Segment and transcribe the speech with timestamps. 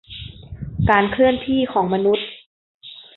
[0.89, 2.27] การเคลื่อนที่ของมนุษย์